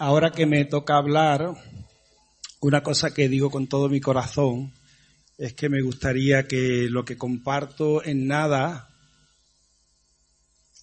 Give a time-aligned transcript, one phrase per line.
[0.00, 1.54] ahora que me toca hablar,
[2.60, 4.72] una cosa que digo con todo mi corazón
[5.36, 8.88] es que me gustaría que lo que comparto en nada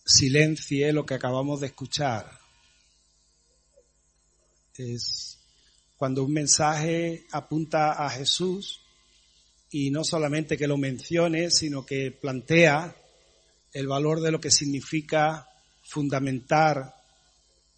[0.06, 2.30] silencie lo que acabamos de escuchar.
[4.76, 5.40] Es
[5.96, 8.82] cuando un mensaje apunta a Jesús
[9.72, 12.96] y no solamente que lo mencione, sino que plantea
[13.74, 15.50] el valor de lo que significa
[15.82, 16.97] fundamentar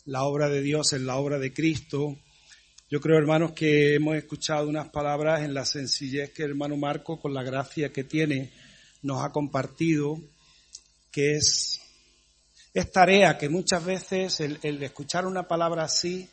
[0.10, 2.18] la obra de Dios en la obra de Cristo.
[2.90, 7.20] Yo creo, hermanos, que hemos escuchado unas palabras en la sencillez que el hermano Marco,
[7.20, 8.52] con la gracia que tiene,
[9.04, 10.20] nos ha compartido,
[11.12, 11.80] que es,
[12.92, 16.28] tarea que muchas veces el, el escuchar una palabra así,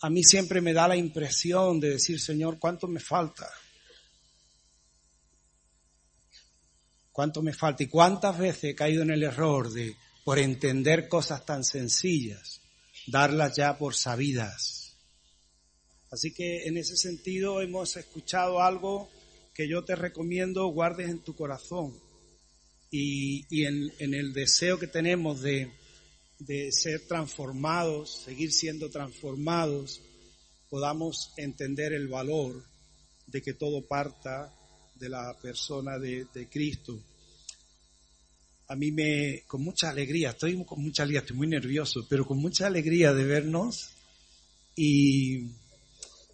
[0.00, 3.48] a mí siempre me da la impresión de decir, Señor, ¿cuánto me falta?
[7.12, 7.84] ¿Cuánto me falta?
[7.84, 12.60] ¿Y cuántas veces he caído en el error de por entender cosas tan sencillas,
[13.06, 14.96] darlas ya por sabidas.
[16.10, 19.08] Así que en ese sentido hemos escuchado algo
[19.54, 21.94] que yo te recomiendo guardes en tu corazón
[22.90, 25.70] y, en, el deseo que tenemos de,
[26.72, 30.02] ser transformados, seguir siendo transformados,
[30.68, 32.64] podamos entender el valor
[33.28, 34.52] de que todo parta
[34.96, 37.00] de la persona de Cristo
[38.68, 42.38] a mí me, con mucha alegría, estoy con mucha alegría, estoy muy nervioso, pero con
[42.38, 43.90] mucha alegría de vernos
[44.74, 45.52] y,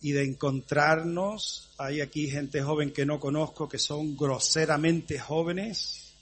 [0.00, 1.70] de encontrarnos.
[1.78, 6.14] Hay aquí gente joven que no conozco, que son groseramente jóvenes,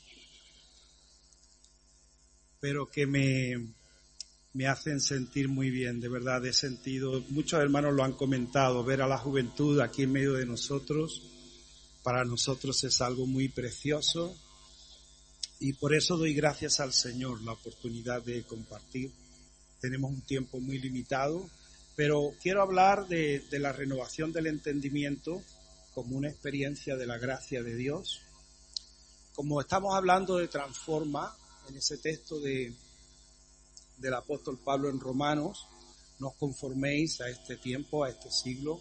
[2.58, 3.68] pero que me,
[4.52, 9.00] me hacen sentir muy bien, de verdad, he sentido, muchos hermanos lo han comentado, ver
[9.00, 11.22] a la juventud aquí en medio de nosotros,
[12.02, 14.36] para nosotros es algo muy precioso
[15.60, 19.12] y por eso doy gracias al Señor la oportunidad de compartir.
[19.78, 21.48] Tenemos un tiempo muy limitado,
[21.94, 25.42] pero quiero hablar de, la renovación del entendimiento
[25.92, 28.22] como una experiencia de la gracia de Dios.
[29.34, 31.36] Como estamos hablando de transforma
[31.68, 32.74] en ese texto de,
[33.98, 35.66] del apóstol Pablo en Romanos,
[36.20, 38.80] no os conforméis a este tiempo, a este siglo,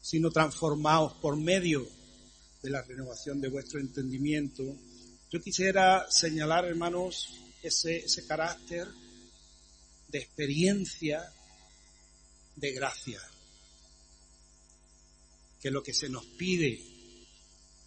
[0.00, 1.86] sino transformaos por medio
[2.60, 4.64] de la renovación de vuestro entendimiento
[5.32, 8.86] yo quisiera señalar, hermanos, ese, ese carácter
[10.08, 11.32] de experiencia
[12.54, 13.18] de gracia,
[15.58, 16.82] que lo que se nos pide,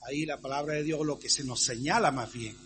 [0.07, 2.57] ahí la palabra de Dios, lo que se nos señala más bien.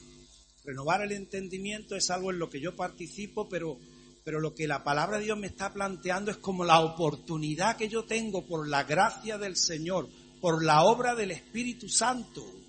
[0.64, 3.78] Renovar el entendimiento es algo en lo que yo participo, pero,
[4.24, 7.90] pero lo que la palabra de Dios me está planteando es como la oportunidad que
[7.90, 10.08] yo tengo por la gracia del Señor,
[10.40, 12.60] por la obra del Espíritu Santo,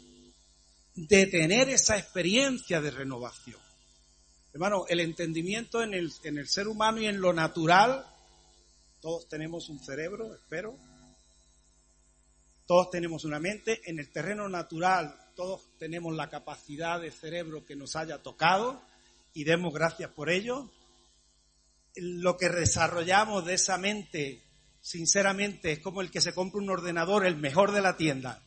[1.09, 3.61] de tener esa experiencia de renovación.
[4.53, 8.05] Hermano, el entendimiento en el, en el ser humano y en lo natural,
[9.01, 10.77] todos tenemos un cerebro, espero,
[12.67, 17.77] todos tenemos una mente, en el terreno natural todos tenemos la capacidad de cerebro que
[17.77, 18.83] nos haya tocado
[19.33, 20.71] y demos gracias por ello.
[21.97, 24.43] Lo que desarrollamos de esa mente,
[24.83, 28.43] sinceramente, es como el que se compra un ordenador, el mejor de la tienda,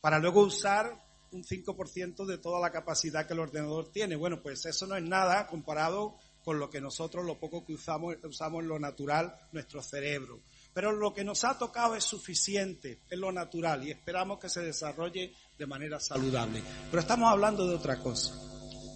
[0.00, 4.16] para luego usar un 5% de toda la capacidad que el ordenador tiene.
[4.16, 8.16] Bueno, pues eso no es nada comparado con lo que nosotros, lo poco que usamos,
[8.24, 10.40] usamos en lo natural, nuestro cerebro.
[10.72, 14.62] Pero lo que nos ha tocado es suficiente, es lo natural y esperamos que se
[14.62, 16.62] desarrolle de manera saludable.
[16.90, 18.40] Pero estamos hablando de otra cosa,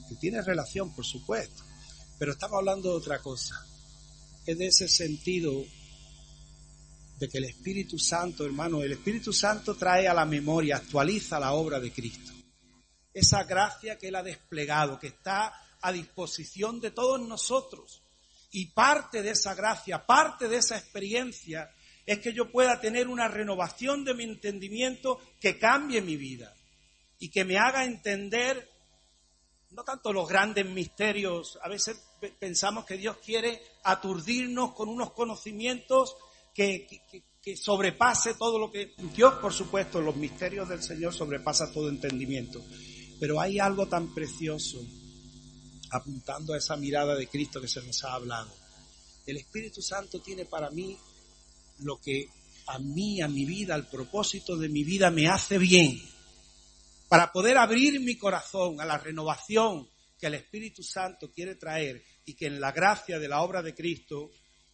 [0.09, 1.63] que tiene relación, por supuesto,
[2.19, 3.67] pero estamos hablando de otra cosa.
[4.47, 5.65] Es de ese sentido
[7.19, 11.53] de que el Espíritu Santo, hermano, el Espíritu Santo trae a la memoria, actualiza la
[11.53, 12.33] obra de Cristo.
[13.13, 18.03] Esa gracia que Él ha desplegado, que está a disposición de todos nosotros.
[18.51, 21.71] Y parte de esa gracia, parte de esa experiencia,
[22.05, 26.55] es que yo pueda tener una renovación de mi entendimiento que cambie mi vida
[27.19, 28.69] y que me haga entender
[29.73, 31.99] no tanto los grandes misterios, a veces
[32.39, 36.17] pensamos que Dios quiere aturdirnos con unos conocimientos
[36.55, 42.63] que, sobrepase todo lo que Dios, por supuesto, los misterios del Señor sobrepasa todo entendimiento.
[43.19, 44.85] Pero hay algo tan precioso
[45.91, 48.51] apuntando a esa mirada de Cristo que se nos ha hablado.
[49.27, 50.97] El Espíritu Santo tiene para mí
[51.81, 52.29] lo que
[52.67, 56.01] a mí, a mi vida, al propósito de mi vida me hace bien.
[57.09, 59.89] Para poder abrir mi corazón a la renovación
[60.19, 63.75] que el Espíritu Santo quiere traer y que en la gracia de la obra de
[63.75, 64.31] Cristo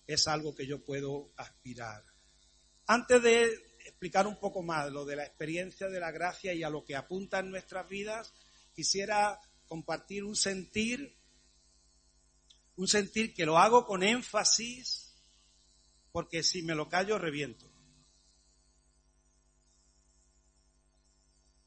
[0.09, 2.03] es algo que yo puedo aspirar.
[2.87, 3.45] Antes de
[3.85, 6.97] explicar un poco más lo de la experiencia de la gracia y a lo que
[6.97, 8.33] apunta en nuestras vidas,
[8.75, 11.15] quisiera compartir un sentir,
[12.77, 15.15] un sentir que lo hago con énfasis
[16.11, 17.71] porque si me lo callo reviento.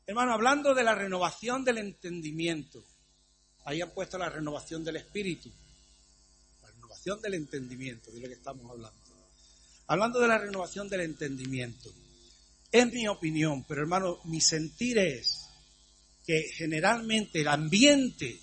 [0.07, 2.83] Hermano, hablando de la renovación del entendimiento,
[3.65, 5.51] ahí han puesto la renovación del espíritu,
[7.01, 9.00] renovación del entendimiento, de lo que estamos hablando.
[9.88, 11.92] Hablando de la renovación del entendimiento,
[12.71, 15.39] es mi opinión, pero hermano, mi sentir es
[16.24, 18.39] que generalmente el ambiente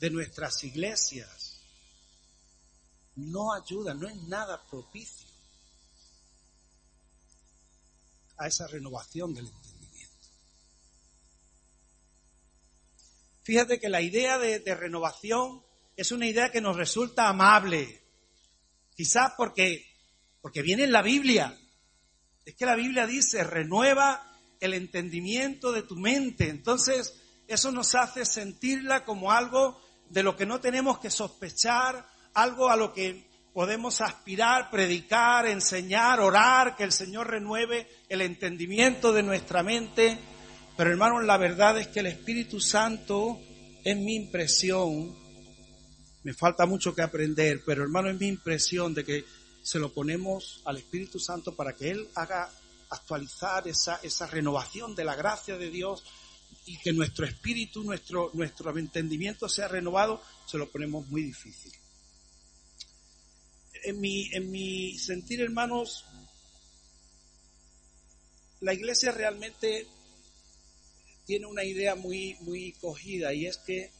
[0.00, 1.60] de nuestras iglesias
[3.16, 5.28] no ayuda, no es nada propicio
[8.38, 10.28] a esa renovación del entendimiento.
[13.44, 15.62] Fíjate que la idea de, renovación
[15.96, 18.02] es una idea que nos resulta amable.
[18.94, 19.84] Quizás porque,
[20.40, 21.58] porque viene en la Biblia.
[22.44, 26.48] Es que la Biblia dice, renueva el entendimiento de tu mente.
[26.48, 27.14] Entonces,
[27.48, 29.80] eso nos hace sentirla como algo
[30.10, 36.20] de lo que no tenemos que sospechar, algo a lo que podemos aspirar, predicar, enseñar,
[36.20, 40.18] orar, que el Señor renueve el entendimiento de nuestra mente.
[40.76, 43.38] Pero hermanos, la verdad es que el Espíritu Santo,
[43.84, 45.14] es mi impresión,
[46.24, 49.24] me falta mucho que aprender, pero hermano, es mi impresión de que
[49.62, 52.50] se lo ponemos al Espíritu Santo para que Él haga
[52.88, 56.02] actualizar esa, renovación de la gracia de Dios
[56.64, 61.72] y que nuestro espíritu, nuestro, nuestro entendimiento sea renovado, se lo ponemos muy difícil.
[63.82, 66.06] En mi, en sentir, hermanos,
[68.60, 69.86] la iglesia realmente
[71.26, 73.90] tiene una idea muy, muy cogida y es que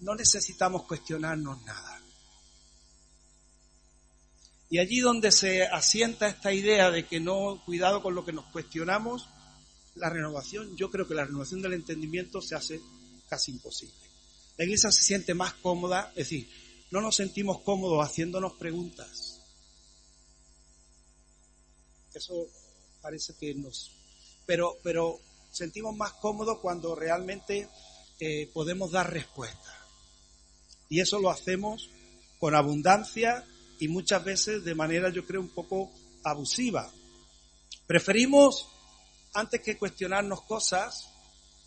[0.00, 2.00] no necesitamos cuestionarnos nada.
[4.70, 8.46] Y allí donde se asienta esta idea de que no, cuidado con lo que nos
[8.46, 9.28] cuestionamos,
[9.96, 12.80] la renovación, yo creo que la renovación del entendimiento se hace
[13.28, 13.94] casi imposible.
[14.56, 16.48] La iglesia se siente más cómoda, es decir,
[16.90, 19.40] no nos sentimos cómodos haciéndonos preguntas.
[22.14, 22.46] Eso
[23.00, 23.90] parece que nos...
[24.46, 25.20] Pero,
[25.50, 27.68] sentimos más cómodos cuando realmente
[28.20, 29.79] eh, podemos dar respuesta.
[30.90, 31.88] Y eso lo hacemos
[32.38, 33.46] con abundancia
[33.78, 35.90] y muchas veces de manera, yo creo, un poco
[36.24, 36.90] abusiva.
[37.86, 38.68] Preferimos,
[39.32, 41.08] antes que cuestionarnos cosas,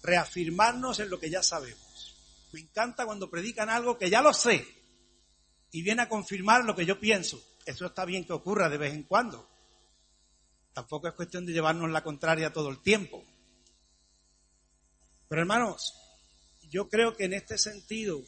[0.03, 2.15] reafirmarnos en lo que ya sabemos.
[2.51, 4.67] Me encanta cuando predican algo que ya lo sé
[5.71, 7.41] y viene a confirmar lo que yo pienso.
[7.65, 9.49] Eso está bien que ocurra de vez en cuando.
[10.73, 13.23] Tampoco es cuestión de llevarnos la contraria todo el tiempo.
[15.29, 15.95] Pero hermanos,
[16.69, 18.21] yo creo que en este sentido,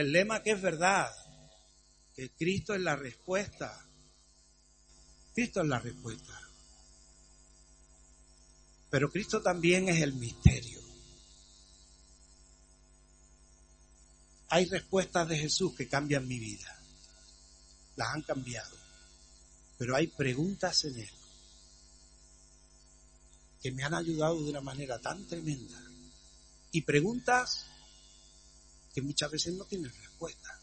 [0.00, 1.10] el lema que es verdad,
[2.14, 3.86] que Cristo es la respuesta,
[5.34, 6.40] Cristo es la respuesta.
[8.90, 10.80] Pero Cristo también es el misterio.
[14.48, 16.78] Hay respuestas de Jesús que cambian mi vida.
[17.96, 18.76] Las han cambiado.
[19.78, 21.10] Pero hay preguntas en Él
[23.62, 25.82] que me han ayudado de una manera tan tremenda
[26.70, 27.66] y preguntas
[28.96, 30.58] que muchas veces no tienen respuesta,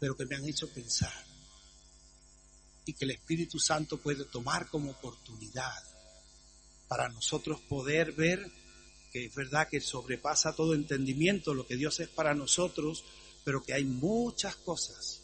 [0.00, 1.14] pero que me han hecho pensar
[2.84, 5.80] y que el Espíritu Santo puede tomar como oportunidad
[6.88, 8.50] para nosotros poder ver
[9.12, 13.04] que es verdad que sobrepasa todo entendimiento lo que Dios es para nosotros,
[13.44, 15.20] pero que hay muchas cosas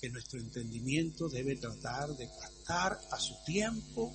[0.00, 4.12] que nuestro entendimiento debe tratar de captar a su tiempo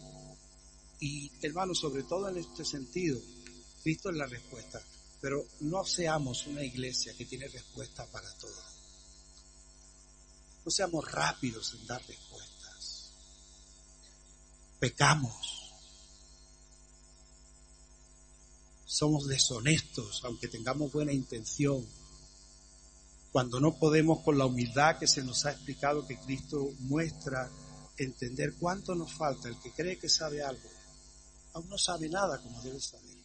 [0.99, 3.21] y hermano, sobre todo en este sentido,
[3.83, 4.83] Cristo es la respuesta.
[5.21, 8.55] Pero no seamos una iglesia que tiene respuesta para todo.
[10.65, 13.11] No seamos rápidos en dar respuestas.
[14.79, 15.71] Pecamos.
[18.85, 21.85] Somos deshonestos, aunque tengamos buena intención.
[23.31, 27.49] Cuando no podemos con la humildad que se nos ha explicado que Cristo muestra,
[27.97, 29.49] entender cuánto nos falta.
[29.49, 30.69] El que cree que sabe algo,
[31.53, 33.18] aún no sabe nada como debe saber.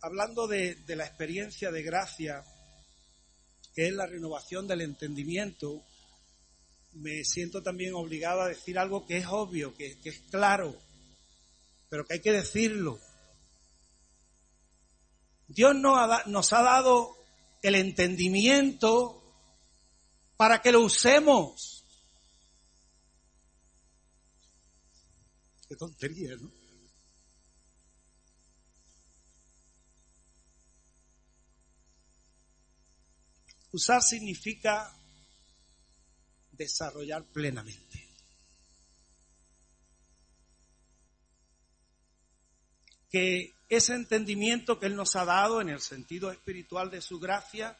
[0.00, 2.44] Hablando de, la experiencia de gracia,
[3.74, 5.82] que es la renovación del entendimiento,
[6.92, 10.76] me siento también obligado a decir algo que es obvio, que, es claro,
[11.88, 12.98] pero que hay que decirlo.
[15.46, 17.16] Dios nos ha dado
[17.62, 19.22] el entendimiento
[20.36, 21.84] para que lo usemos.
[25.68, 26.59] Qué tontería, ¿no?
[33.72, 34.92] Usar significa
[36.52, 38.08] desarrollar plenamente.
[43.10, 47.78] Que ese entendimiento que Él nos ha dado en el sentido espiritual de su gracia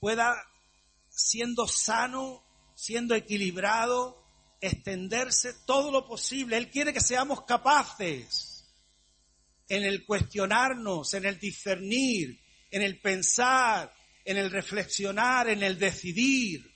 [0.00, 0.34] pueda
[1.08, 2.42] siendo sano,
[2.74, 4.22] siendo equilibrado,
[4.60, 6.56] extenderse todo lo posible.
[6.56, 8.64] Él quiere que seamos capaces
[9.68, 13.92] en el cuestionarnos, en el discernir, en el pensar,
[14.24, 16.70] en el reflexionar, en el decidir,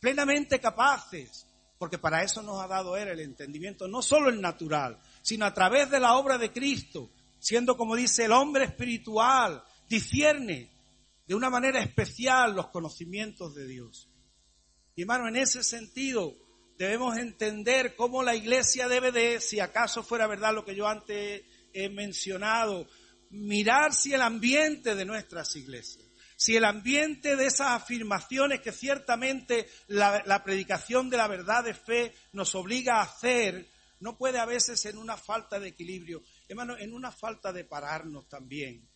[0.00, 1.46] plenamente capaces,
[1.78, 5.54] porque para eso nos ha dado Él el entendimiento, no solo el natural, sino a
[5.54, 10.70] través de la obra de Cristo, siendo como dice el hombre espiritual, discierne
[11.26, 14.08] de una manera especial los conocimientos de Dios.
[14.94, 16.34] Y hermano, en ese sentido
[16.78, 21.42] debemos entender cómo la iglesia debe de, si acaso fuera verdad lo que yo antes
[21.72, 22.86] he mencionado,
[23.30, 26.03] mirar si el ambiente de nuestras iglesias,
[26.36, 32.14] si el ambiente de esas afirmaciones que ciertamente la, predicación de la verdad de fe
[32.32, 36.92] nos obliga a hacer, no puede a veces en una falta de equilibrio, hermano, en
[36.92, 38.88] una falta de pararnos también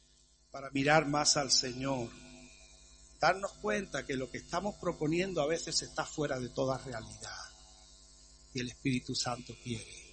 [0.51, 2.09] para mirar más al Señor.
[3.21, 7.37] Darnos cuenta que lo que estamos proponiendo a veces está fuera de toda realidad.
[8.55, 10.09] Y el Espíritu Santo quiere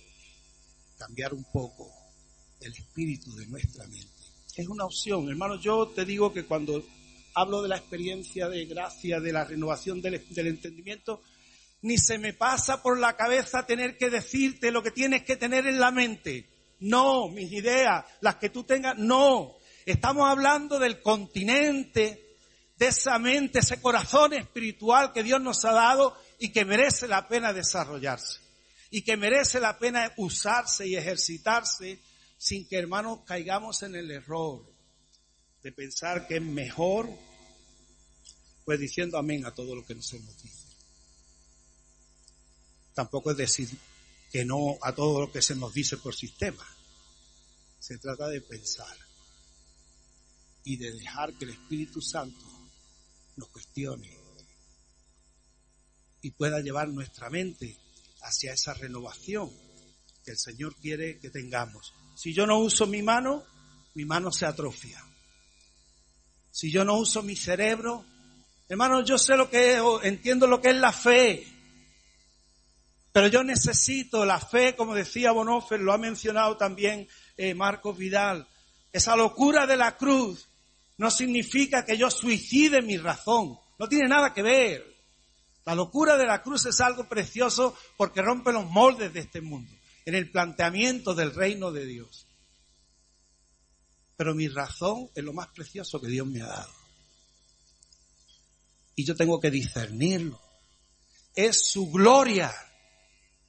[0.98, 1.92] cambiar un poco
[2.60, 4.10] el espíritu de nuestra mente.
[4.56, 5.60] Es una opción, hermano.
[5.60, 6.84] Yo te digo que cuando
[7.36, 10.16] hablo de la experiencia de gracia, de la renovación del,
[10.48, 11.22] entendimiento,
[11.82, 15.68] ni se me pasa por la cabeza tener que decirte lo que tienes que tener
[15.68, 16.50] en la mente.
[16.80, 19.58] No, mis ideas, las que tú tengas, no.
[19.86, 22.38] Estamos hablando del continente,
[22.78, 27.28] de esa mente, ese corazón espiritual que Dios nos ha dado y que merece la
[27.28, 28.40] pena desarrollarse.
[28.90, 32.00] Y que merece la pena usarse y ejercitarse
[32.38, 34.75] sin que hermanos caigamos en el error
[35.66, 37.10] de pensar que es mejor,
[38.66, 40.68] pues diciendo amén a todo lo que nos hemos dice.
[42.94, 43.76] Tampoco es decir
[44.32, 46.64] que no a todo lo que se nos dice por sistema.
[47.80, 48.96] Se trata de pensar
[50.66, 52.46] y de dejar que el Espíritu Santo
[53.36, 54.16] nos cuestione
[56.22, 57.76] y pueda llevar nuestra mente
[58.22, 59.52] hacia esa renovación
[60.24, 61.92] que el Señor quiere que tengamos.
[62.16, 63.44] Si yo no uso mi mano,
[63.96, 65.04] mi mano se atrofia.
[66.56, 68.06] Si yo no uso mi cerebro,
[68.70, 71.46] hermano, yo sé lo que es, entiendo lo que es la fe.
[73.12, 78.48] Pero yo necesito la fe, como decía Bonhoeffer, lo ha mencionado también eh, Marcos Vidal.
[78.94, 80.48] Esa locura de la cruz
[80.96, 83.60] no significa que yo suicide mi razón.
[83.78, 84.96] No tiene nada que ver.
[85.66, 89.74] La locura de la cruz es algo precioso porque rompe los moldes de este mundo,
[90.06, 92.25] en el planteamiento del reino de Dios.
[94.18, 96.74] Pero mi razón es lo más precioso que Dios me ha dado.
[98.96, 100.40] Y yo tengo que discernirlo.
[101.36, 102.54] Es su gloria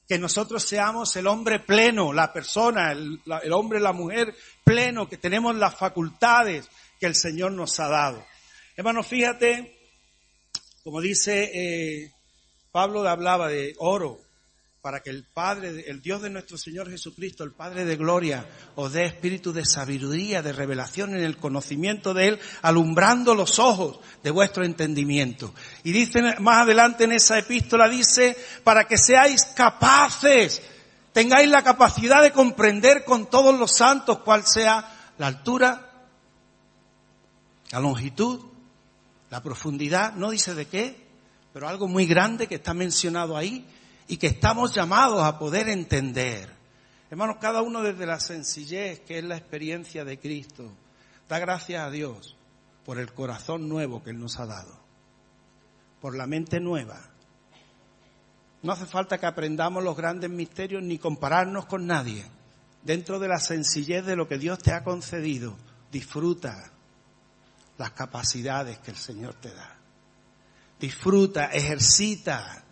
[0.07, 3.21] que nosotros seamos el hombre pleno, la persona, el,
[3.51, 4.33] hombre, la mujer
[4.63, 6.69] pleno, que tenemos las facultades,
[6.99, 8.25] que el Señor nos ha dado.
[8.75, 9.77] Hermano, fíjate,
[10.83, 12.13] como dice eh,
[12.71, 14.21] Pablo hablaba de oro,
[14.87, 18.93] para que el Padre, el Dios de nuestro Señor Jesucristo, el Padre de gloria, os
[18.93, 24.31] dé espíritu de sabiduría, de revelación en el conocimiento de Él, alumbrando los ojos de
[24.31, 25.53] vuestro entendimiento.
[25.83, 30.61] Y dice más adelante en esa epístola, dice, para que seáis capaces,
[31.11, 36.07] tengáis la capacidad de comprender con todos los santos cuál sea la altura,
[37.71, 38.39] la longitud,
[39.31, 41.07] la profundidad, no dice de qué,
[41.51, 43.67] pero algo muy grande que está mencionado ahí
[44.07, 46.55] y que estamos llamados a poder entender.
[47.09, 50.71] Hermanos, cada uno desde la sencillez que es la experiencia de Cristo,
[51.27, 52.35] da gracias a Dios
[52.85, 54.79] por el corazón nuevo que Él nos ha dado,
[56.01, 57.01] por la mente nueva.
[58.63, 62.25] No hace falta que aprendamos los grandes misterios ni compararnos con nadie.
[62.83, 65.57] Dentro de la sencillez de lo que Dios te ha concedido,
[65.91, 66.71] disfruta,
[67.77, 69.75] las capacidades que el Señor te da.
[70.79, 72.63] Disfruta, ejercita,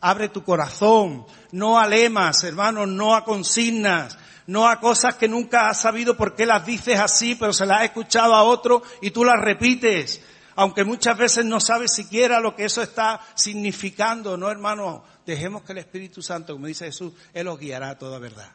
[0.00, 4.16] abre tu corazón, no a lemas, hermanos, no a consignas,
[4.46, 7.78] no a cosas que nunca has sabido por qué las dices así, pero se las
[7.78, 10.20] has escuchado a otro y tú las repites,
[10.56, 15.04] aunque muchas veces no sabes siquiera lo que eso está significando, ¿no, hermano?
[15.24, 18.50] Dejemos que el Espíritu Santo, como dice Jesús, Él os guiará a toda verdad.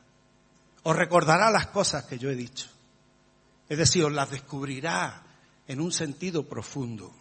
[0.84, 2.68] Os recordará las cosas que yo he dicho.
[3.70, 5.24] Es decir, os las descubrirá
[5.68, 7.12] en un sentido profundo.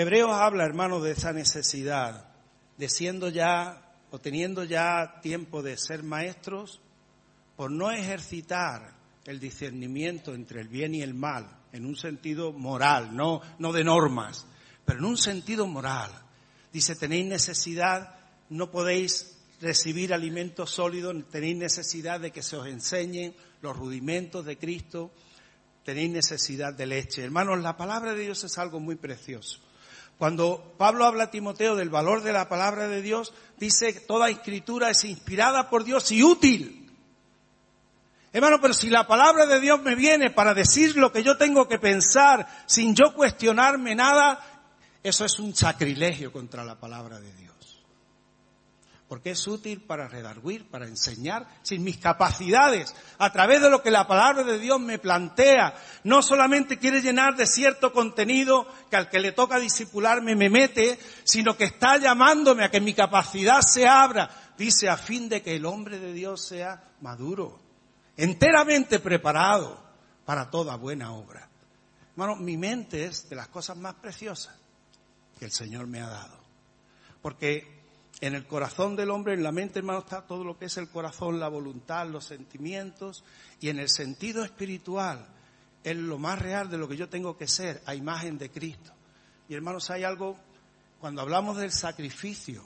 [0.00, 2.28] Hebreos habla, hermano, de esa necesidad
[2.76, 6.80] de siendo ya o teniendo ya tiempo de ser maestros,
[7.56, 8.94] por no ejercitar
[9.26, 13.82] el discernimiento entre el bien y el mal, en un sentido moral, no, no de
[13.82, 14.46] normas,
[14.84, 16.12] pero en un sentido moral.
[16.72, 23.34] Dice, tenéis necesidad, no podéis recibir alimento sólido, tenéis necesidad de que se os enseñen
[23.62, 25.10] los rudimentos de Cristo,
[25.84, 27.24] tenéis necesidad de leche.
[27.24, 29.58] Hermanos, la palabra de Dios es algo muy precioso.
[30.18, 34.28] Cuando Pablo habla a Timoteo del valor de la palabra de Dios, dice que toda
[34.28, 36.90] escritura es inspirada por Dios y útil.
[38.32, 41.68] Hermano, pero si la palabra de Dios me viene para decir lo que yo tengo
[41.68, 44.40] que pensar sin yo cuestionarme nada,
[45.02, 47.57] eso es un sacrilegio contra la palabra de Dios
[49.08, 53.90] porque es útil para redarguir, para enseñar, sin mis capacidades, a través de lo que
[53.90, 55.74] la palabra de Dios me plantea.
[56.04, 60.98] No solamente quiere llenar de cierto contenido que al que le toca disipularme me mete,
[61.24, 65.56] sino que está llamándome a que mi capacidad se abra, dice, a fin de que
[65.56, 67.58] el hombre de Dios sea maduro,
[68.14, 69.82] enteramente preparado
[70.26, 71.48] para toda buena obra.
[72.10, 74.54] Hermano, mi mente es de las cosas más preciosas
[75.38, 76.36] que el Señor me ha dado.
[77.22, 77.78] Porque
[78.20, 80.88] en el corazón del hombre, en la mente, hermano, está todo lo que es el
[80.88, 83.22] corazón, la voluntad, los sentimientos.
[83.60, 85.26] Y en el sentido espiritual,
[85.84, 88.92] es lo más real de lo que yo tengo que ser, a imagen de Cristo.
[89.48, 90.36] Y hermanos, hay algo,
[91.00, 92.64] cuando hablamos del sacrificio,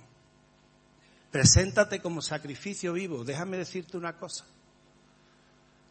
[1.30, 3.22] preséntate como sacrificio vivo.
[3.22, 4.46] Déjame decirte una cosa.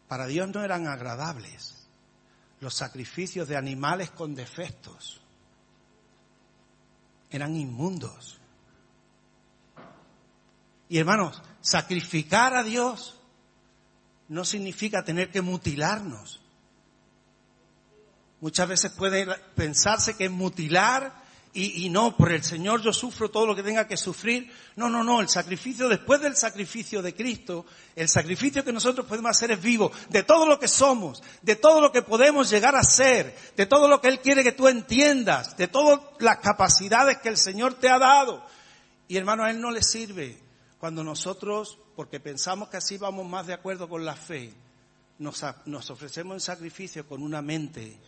[0.07, 1.87] Para Dios no eran agradables
[2.59, 5.21] los sacrificios de animales con defectos.
[7.29, 8.40] Eran inmundos.
[10.91, 13.15] Y hermanos, sacrificar a Dios
[14.27, 16.41] no significa tener que mutilarnos.
[18.41, 21.13] Muchas veces puede pensarse que es mutilar
[21.53, 24.51] y, y, no, por el Señor yo sufro todo lo que tenga que sufrir.
[24.75, 29.31] No, no, no, el sacrificio después del sacrificio de Cristo, el sacrificio que nosotros podemos
[29.31, 32.83] hacer es vivo, de todo lo que somos, de todo lo que podemos llegar a
[32.83, 37.29] ser, de todo lo que Él quiere que tú entiendas, de todas las capacidades que
[37.29, 38.45] el Señor te ha dado.
[39.07, 40.50] Y hermano, a Él no le sirve
[40.81, 44.51] cuando nosotros, porque pensamos que así vamos más de acuerdo con la fe,
[45.19, 45.43] nos,
[45.91, 47.99] ofrecemos en sacrificio con una mente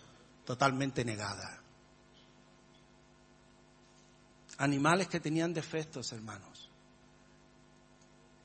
[0.43, 1.61] totalmente negada.
[4.57, 6.71] Animales que tenían defectos, hermanos.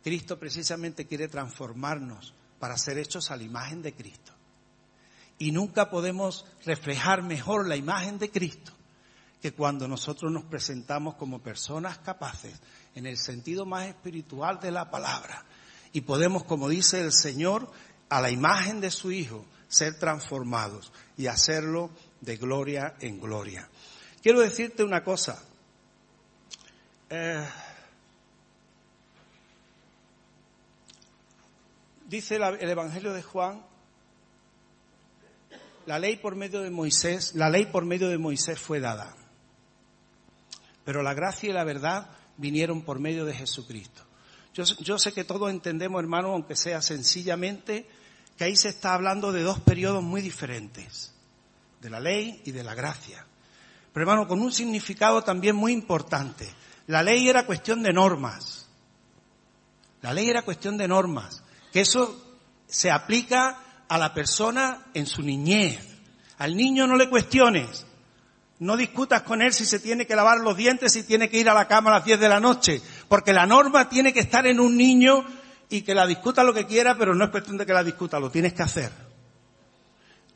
[0.05, 4.33] Cristo precisamente quiere transformarnos para ser hechos a la imagen de Cristo.
[5.39, 8.73] Y nunca podemos reflejar mejor la imagen de Cristo
[9.41, 12.61] que cuando nosotros nos presentamos como personas capaces
[12.99, 15.45] en el sentido más espiritual de la palabra.
[15.93, 17.71] Y podemos, como dice el Señor,
[18.09, 23.69] a la imagen de su Hijo, ser transformados y hacerlo de gloria en gloria.
[24.21, 25.41] Quiero decirte una cosa.
[27.09, 27.47] Eh,
[32.09, 33.65] dice el Evangelio de Juan,
[35.87, 39.15] la ley por medio de Moisés, la ley por medio de Moisés fue dada.
[40.85, 44.03] Pero la gracia y la verdad vinieron por medio de Jesucristo.
[44.55, 47.89] Yo, sé que todos entendemos, hermano, aunque sea sencillamente,
[48.37, 51.15] que ahí se está hablando de dos periodos muy diferentes,
[51.81, 53.25] de la ley y de la gracia.
[53.93, 56.49] Pero hermano, con un significado también muy importante.
[56.89, 58.67] La ley era cuestión de normas.
[60.03, 61.43] La ley era cuestión de normas.
[61.73, 65.79] Que eso se aplica a la persona en su niñez.
[66.39, 67.87] Al niño no le cuestiones.
[68.61, 71.49] No discutas con él si se tiene que lavar los dientes, si tiene que ir
[71.49, 74.47] a la cama a las 10 de la noche, porque la norma tiene que estar
[74.47, 75.25] en un niño
[75.69, 78.19] y que la discuta lo que quiera, pero no es cuestión de que la discuta,
[78.19, 78.91] lo tienes que hacer.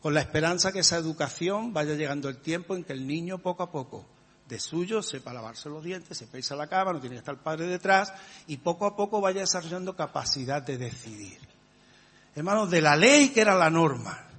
[0.01, 3.63] Con la esperanza que esa educación vaya llegando el tiempo en que el niño poco
[3.65, 4.05] a poco
[4.49, 7.35] de suyo sepa lavarse los dientes, se irse a la cama, no tiene que estar
[7.35, 8.13] el padre detrás
[8.47, 11.39] y poco a poco vaya desarrollando capacidad de decidir.
[12.35, 14.32] Hermanos, de la ley que era la norma,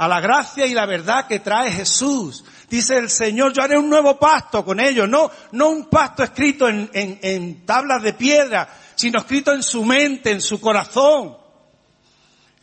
[0.00, 2.42] a la gracia y la verdad que trae Jesús.
[2.70, 6.70] Dice el Señor, yo haré un nuevo pacto con ellos, no, no un pacto escrito
[6.70, 11.36] en, en tablas de piedra, sino escrito en su mente, en su corazón.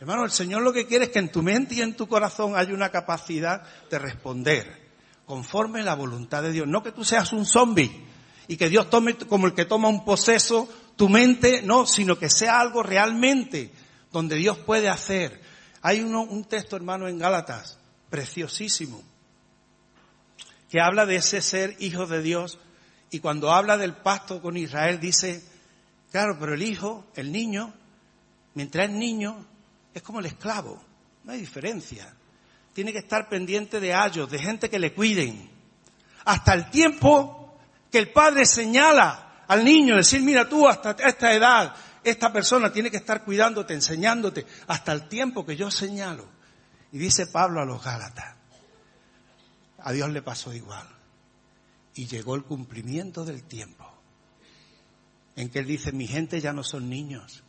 [0.00, 2.56] Hermano, el Señor lo que quiere es que en tu mente y en tu corazón
[2.56, 4.90] haya una capacidad de responder
[5.24, 6.66] conforme la voluntad de Dios.
[6.66, 8.04] No que tú seas un zombie
[8.48, 12.30] y que Dios tome como el que toma un poseso tu mente, no, sino que
[12.30, 13.70] sea algo realmente
[14.10, 15.46] donde Dios puede hacer
[15.88, 17.78] hay uno, un texto, hermano, en Gálatas,
[18.10, 19.02] preciosísimo,
[20.68, 22.58] que habla de ese ser hijo de Dios
[23.08, 25.42] y cuando habla del pacto con Israel dice,
[26.12, 27.72] claro, pero el hijo, el niño,
[28.52, 29.46] mientras es niño,
[29.94, 30.78] es como el esclavo,
[31.24, 32.14] no hay diferencia.
[32.74, 35.50] Tiene que estar pendiente de ayos, de gente que le cuiden,
[36.26, 37.58] hasta el tiempo
[37.90, 41.74] que el padre señala al niño, decir, mira tú hasta esta edad
[42.10, 46.26] esta persona tiene que estar cuidándote, enseñándote hasta el tiempo que yo señalo.
[46.92, 48.36] Y dice Pablo a los Gálatas,
[49.78, 50.86] a Dios le pasó igual.
[51.94, 53.88] Y llegó el cumplimiento del tiempo
[55.38, 57.44] en que Él dice, mi gente ya no son niños.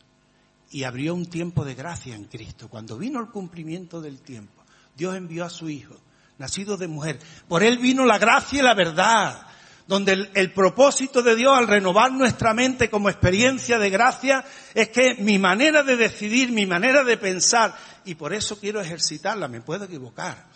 [0.70, 2.68] Y abrió un tiempo de gracia en Cristo.
[2.68, 4.62] Cuando vino el cumplimiento del tiempo,
[4.96, 5.96] Dios envió a su Hijo,
[6.38, 7.18] nacido de mujer.
[7.48, 9.44] Por Él vino la gracia y la verdad,
[9.90, 15.16] donde el, propósito de Dios al renovar nuestra mente como experiencia de gracia es que
[15.16, 19.86] mi manera de decidir, mi manera de pensar, y por eso quiero ejercitarla, me puedo
[19.86, 20.46] equivocar.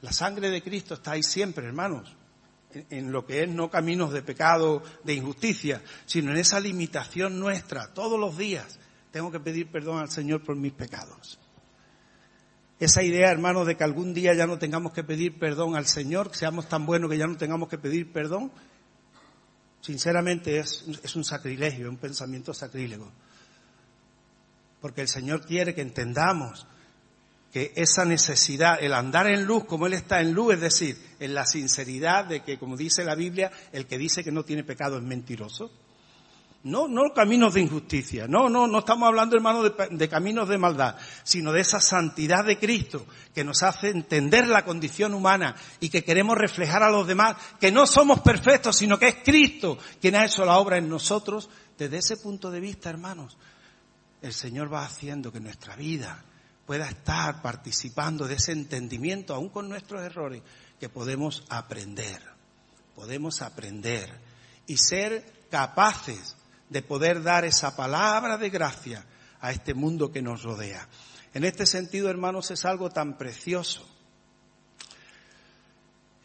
[0.00, 2.16] La sangre de Cristo está ahí siempre, hermanos,
[2.90, 7.94] en lo que es no caminos de pecado, de injusticia, sino en esa limitación nuestra,
[7.94, 8.80] todos los días
[9.12, 11.38] tengo que pedir perdón al Señor por mis pecados.
[12.80, 16.30] Esa idea, hermanos, de que algún día ya no tengamos que pedir perdón al Señor,
[16.30, 18.50] que seamos tan buenos que ya no tengamos que pedir perdón,
[19.80, 23.12] sinceramente es, es un sacrilegio, un pensamiento sacrílego.
[24.80, 26.66] Porque el Señor quiere que entendamos
[27.54, 31.34] que esa necesidad, el andar en luz como Él está en luz, es decir, en
[31.34, 34.96] la sinceridad de que, como dice la Biblia, el que dice que no tiene pecado
[34.96, 35.70] es mentiroso.
[36.64, 40.56] No, no caminos de injusticia, no, no, no estamos hablando, hermano, de, de, caminos de
[40.56, 45.90] maldad, sino de esa santidad de Cristo que nos hace entender la condición humana y
[45.90, 50.16] que queremos reflejar a los demás que no somos perfectos, sino que es Cristo quien
[50.16, 51.50] ha hecho la obra en nosotros.
[51.76, 53.36] Desde ese punto de vista, hermanos,
[54.22, 56.24] el Señor va haciendo que nuestra vida
[56.64, 60.40] pueda estar participando de ese entendimiento, aún con nuestros errores,
[60.80, 62.22] que podemos aprender,
[62.94, 64.18] podemos aprender
[64.66, 66.36] y ser capaces
[66.74, 69.06] de poder dar esa palabra de gracia
[69.40, 70.88] a este mundo que nos rodea.
[71.32, 73.88] En este sentido, hermanos, es algo tan precioso.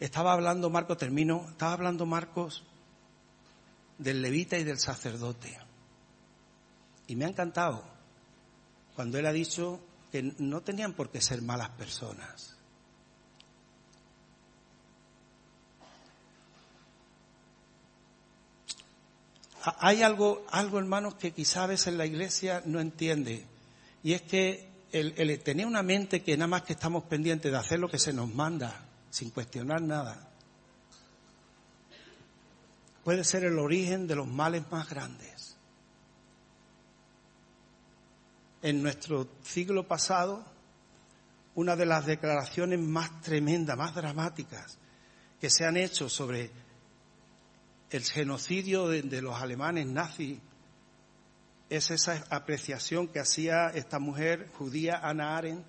[0.00, 2.64] Estaba hablando Marcos, termino, estaba hablando Marcos
[3.98, 5.56] del levita y del sacerdote.
[7.06, 7.84] Y me ha encantado
[8.96, 9.78] cuando él ha dicho
[10.10, 12.56] que no tenían por qué ser malas personas.
[19.62, 23.44] Hay algo, algo, hermanos, que quizá a veces la iglesia no entiende.
[24.02, 27.78] Y es que el, tener una mente que nada más que estamos pendientes de hacer
[27.78, 30.28] lo que se nos manda, sin cuestionar nada,
[33.04, 35.56] puede ser el origen de los males más grandes.
[38.62, 40.44] En nuestro siglo pasado,
[41.54, 44.78] una de las declaraciones más tremendas, más dramáticas
[45.40, 46.50] que se han hecho sobre
[47.90, 50.38] el genocidio de, los alemanes nazis
[51.68, 55.66] es esa apreciación que hacía esta mujer judía, Ana Arendt,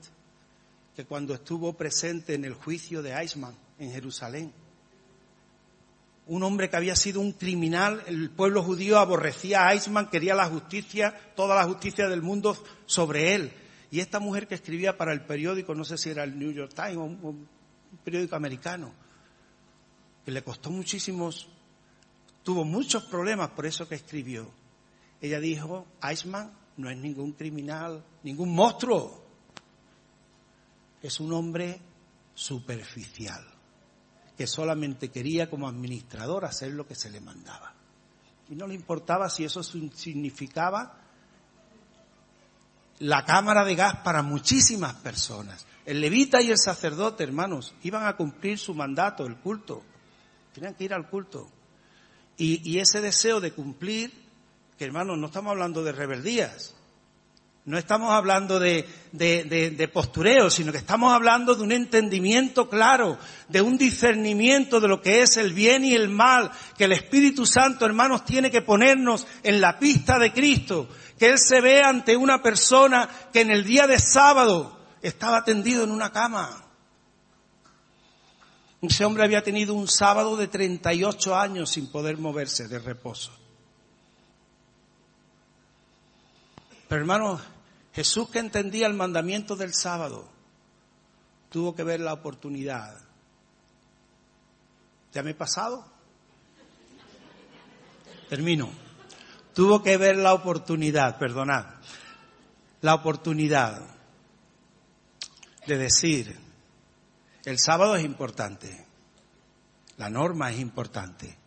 [0.95, 4.53] que cuando estuvo presente en el juicio de Eichmann en Jerusalén,
[6.27, 10.45] un hombre que había sido un criminal, el pueblo judío aborrecía a Eichmann, quería la
[10.45, 12.55] justicia, toda la justicia del mundo
[12.85, 13.51] sobre él.
[13.89, 16.73] Y esta mujer que escribía para el periódico, no sé si era el New York
[16.73, 17.47] Times o un, un
[18.03, 18.93] periódico americano,
[20.23, 21.49] que le costó muchísimos
[22.43, 24.49] tuvo muchos problemas por eso que escribió.
[25.21, 29.23] Ella dijo, Eichmann no es ningún criminal, ningún monstruo.
[31.01, 31.79] Es un hombre
[32.33, 33.43] superficial,
[34.37, 37.73] que solamente quería como administrador hacer lo que se le mandaba.
[38.49, 40.99] Y no le importaba si eso significaba
[42.99, 45.65] la cámara de gas para muchísimas personas.
[45.85, 49.83] El levita y el sacerdote, hermanos, iban a cumplir su mandato, el culto.
[50.53, 51.49] Tenían que ir al culto.
[52.43, 54.11] Y, ese deseo de cumplir,
[54.75, 56.73] que hermanos, no estamos hablando de rebeldías,
[57.65, 59.91] no estamos hablando de, de,
[60.49, 65.37] sino que estamos hablando de un entendimiento claro, de un discernimiento de lo que es
[65.37, 66.49] el bien y el mal,
[66.79, 71.37] que el Espíritu Santo, hermanos, tiene que ponernos en la pista de Cristo, que Él
[71.37, 76.11] se ve ante una persona que en el día de sábado estaba tendido en una
[76.11, 76.60] cama.
[78.81, 83.31] Ese hombre había tenido un sábado de 38 años sin poder moverse de reposo.
[86.87, 87.39] Pero hermano,
[87.93, 90.27] Jesús que entendía el mandamiento del sábado,
[91.49, 92.99] tuvo que ver la oportunidad.
[95.13, 95.85] ¿Ya me he pasado?
[98.29, 98.69] Termino.
[99.53, 101.65] Tuvo que ver la oportunidad, perdonad,
[102.81, 103.85] la oportunidad
[105.67, 106.50] de decir,
[107.45, 108.85] el sábado es importante,
[109.97, 111.37] la norma es importante,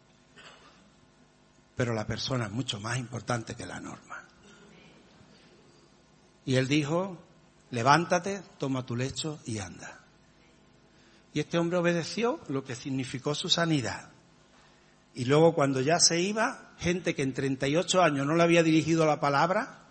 [1.77, 4.25] pero la persona es mucho más importante que la norma.
[6.45, 7.19] Y él dijo,
[7.71, 10.01] levántate, toma tu lecho y anda.
[11.33, 14.11] Y este hombre obedeció lo que significó su sanidad.
[15.15, 19.07] Y luego cuando ya se iba, gente que en 38 años no le había dirigido
[19.07, 19.85] la palabra,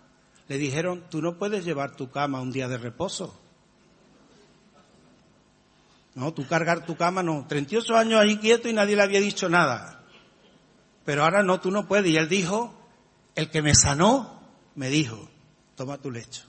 [0.48, 3.40] le dijeron, tú no puedes llevar tu cama un día de reposo.
[6.14, 7.46] No, tú cargar tu cama no.
[7.46, 10.04] 38 años ahí quieto y nadie le había dicho nada.
[11.04, 12.10] Pero ahora no, tú no puedes.
[12.10, 12.72] Y él dijo,
[13.34, 14.40] el que me sanó,
[14.76, 15.28] me dijo,
[15.74, 16.44] toma tu lecho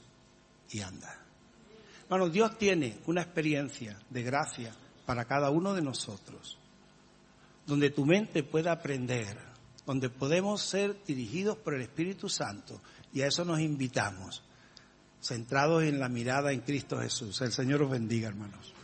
[0.69, 1.19] y anda.
[2.04, 4.73] Hermanos, Dios tiene una experiencia de gracia
[5.08, 6.60] para cada uno de nosotros,
[7.65, 9.38] donde tu mente pueda aprender,
[9.88, 12.80] donde podemos ser dirigidos por el Espíritu Santo,
[13.12, 14.43] y a eso nos invitamos,
[15.19, 17.41] centrados en la mirada en Cristo Jesús.
[17.41, 18.74] El Señor os bendiga, hermanos.